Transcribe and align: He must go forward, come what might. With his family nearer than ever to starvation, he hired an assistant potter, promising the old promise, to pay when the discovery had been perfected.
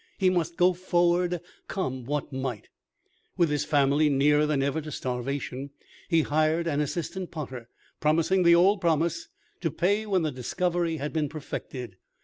He 0.17 0.31
must 0.31 0.57
go 0.57 0.73
forward, 0.73 1.41
come 1.67 2.05
what 2.05 2.33
might. 2.33 2.69
With 3.37 3.51
his 3.51 3.65
family 3.65 4.09
nearer 4.09 4.47
than 4.47 4.63
ever 4.63 4.81
to 4.81 4.91
starvation, 4.91 5.69
he 6.09 6.21
hired 6.23 6.65
an 6.65 6.81
assistant 6.81 7.29
potter, 7.29 7.69
promising 7.99 8.41
the 8.41 8.55
old 8.55 8.81
promise, 8.81 9.27
to 9.59 9.69
pay 9.69 10.07
when 10.07 10.23
the 10.23 10.31
discovery 10.31 10.97
had 10.97 11.13
been 11.13 11.29
perfected. 11.29 11.97